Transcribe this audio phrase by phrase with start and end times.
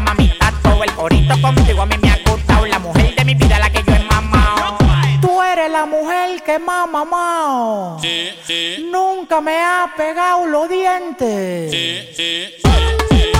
[0.00, 0.84] Chapa, mamita todo.
[0.84, 2.66] El corito contigo a mí me ha gustado.
[2.66, 4.78] La mujer de mi vida, la que yo he mamado.
[5.20, 8.00] Tú eres la mujer que más mamado.
[8.90, 11.70] Nunca me ha pegado los dientes.
[13.32, 13.39] la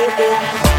[0.00, 0.69] Música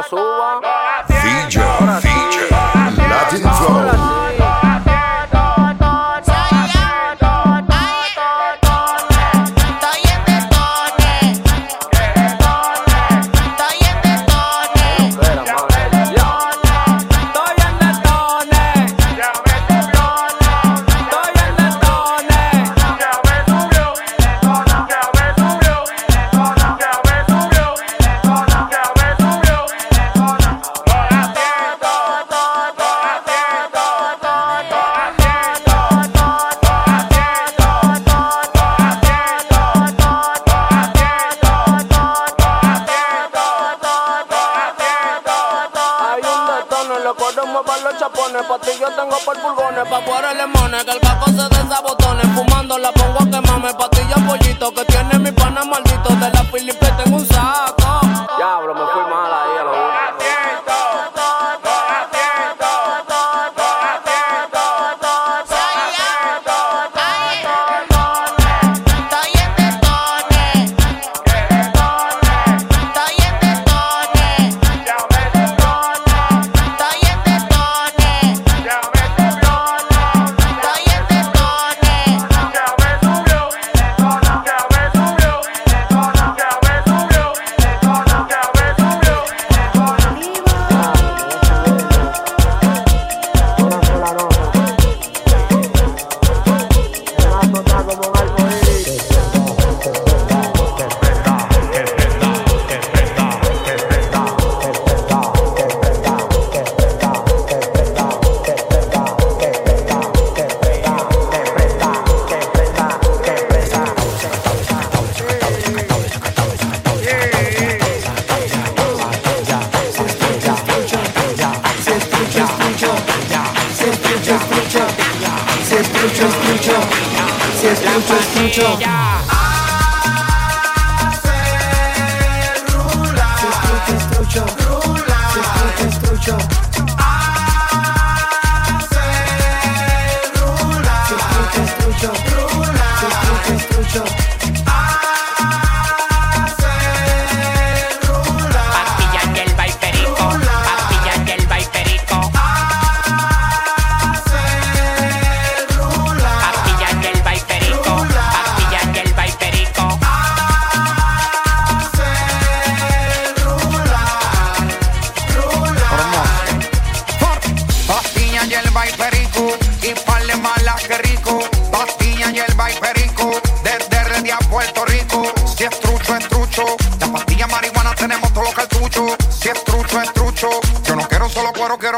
[0.00, 0.69] 我说
[54.72, 56.39] que tiene mi pana maldito de la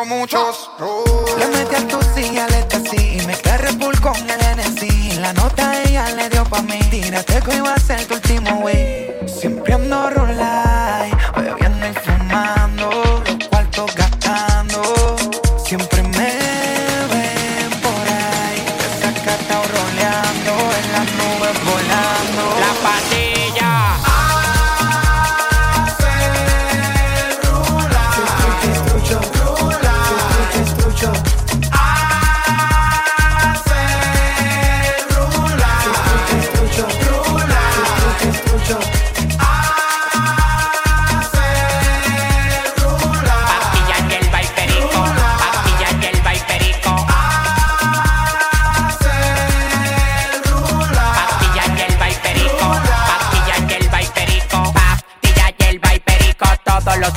[0.04, 0.70] muchos.
[0.80, 1.24] Oh.
[1.38, 5.20] Le metí al tusi y al ecstasy, me carré full con el NC.
[5.20, 9.14] La nota ella le dio pa' mí, tírate que iba a ser tu último wey.
[9.26, 10.81] Siempre ando rolando.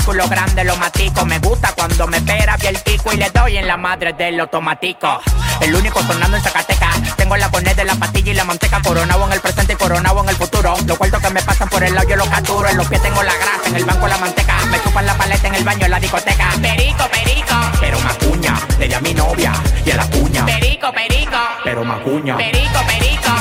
[0.05, 3.57] Culo grande lo matico, me gusta cuando me pera y el pico y le doy
[3.57, 5.19] en la madre del automático.
[5.61, 9.25] El único sonando en Zacatecas, tengo la poner de la pastilla y la manteca, coronado
[9.25, 10.75] en el presente y coronado en el futuro.
[10.85, 13.23] Los cuartos que me pasan por el lado yo los capturo, en los pies tengo
[13.23, 15.91] la grasa, en el banco la manteca, me chupan la paleta en el baño en
[15.91, 16.51] la discoteca.
[16.61, 17.55] Perico, perico.
[17.79, 19.53] Pero macuña, le di a mi novia
[19.83, 20.45] y a la cuña.
[20.45, 21.37] Perico, perico.
[21.63, 22.37] Pero macuña.
[22.37, 23.31] Perico, perico.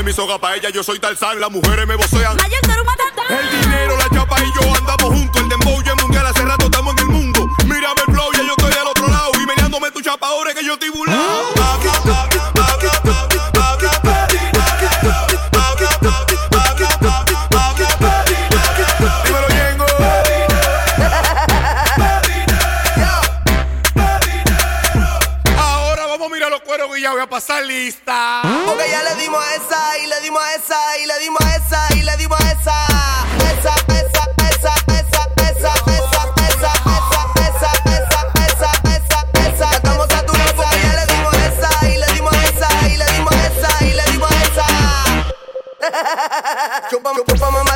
[0.00, 2.34] de mi soga pa' ella, yo soy tal Tarzán, las mujeres me vocean.
[2.38, 5.82] El dinero, la chapa y yo andamos juntos, el dembow
[26.80, 28.40] pero ya voy a pasar lista.
[28.66, 31.56] Ok, ya le dimos a esa, y le dimos a esa, y le dimos a
[31.56, 32.86] esa, y le dimos a esa.
[33.36, 36.12] Esa, esa, esa, esa, esa, esa, esa,
[36.48, 36.72] esa,
[37.44, 38.20] esa, esa,
[38.96, 42.96] esa, esa, Estamos saturados, ya le dimos a esa, y le dimos a esa, y
[42.96, 44.66] le dimos a esa, y le dimos a esa.
[46.88, 47.69] Chupa, chupa, mamá.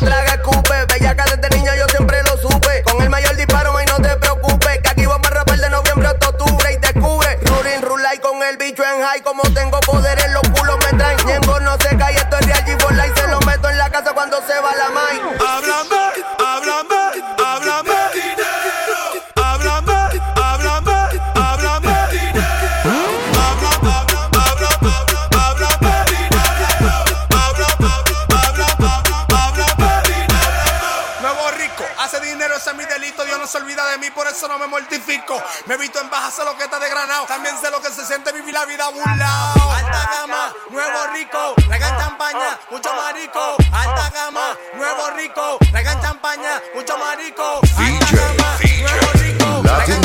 [32.55, 33.25] pero ese es mi delito.
[33.25, 35.43] Dios no se olvida de mí, por eso no me mortifico.
[35.67, 37.27] Me visto en baja está de granado.
[37.27, 39.73] También sé lo que se siente vivir la vida burlao.
[39.73, 41.55] Alta gama, nuevo rico.
[41.69, 43.57] Regan champaña, mucho marico.
[43.73, 45.59] Alta gama, nuevo rico.
[45.73, 47.61] Regan champaña, mucho marico.
[47.77, 50.04] Alta gama, nuevo rico.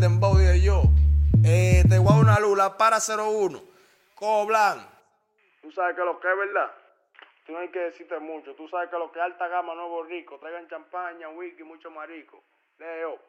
[0.00, 0.84] dembow de yo.
[1.44, 3.60] Eh, te voy a una lula para 01.
[4.14, 4.88] Coblan.
[5.60, 6.70] Tú sabes que lo que es verdad.
[7.44, 8.54] Tú no hay que decirte mucho.
[8.54, 10.38] Tú sabes que lo que es alta gama, nuevo rico.
[10.38, 12.42] Traigan champaña, whisky, mucho marico.
[12.78, 13.20] Leo.